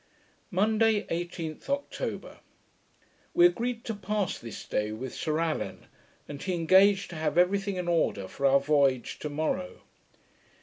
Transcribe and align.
Monday, 0.49 1.03
18th 1.11 1.69
October 1.69 2.39
We 3.35 3.45
agreed 3.45 3.83
to 3.85 3.93
pass 3.93 4.39
this 4.39 4.65
day 4.65 4.91
with 4.91 5.13
Sir 5.13 5.37
Allan, 5.39 5.85
and 6.27 6.41
he 6.41 6.55
engaged 6.55 7.11
to 7.11 7.15
have 7.17 7.37
every 7.37 7.59
thing 7.59 7.75
in 7.75 7.87
order 7.87 8.27
for 8.27 8.47
our 8.47 8.59
voyage 8.59 9.19
to 9.19 9.29
morrow. 9.29 9.81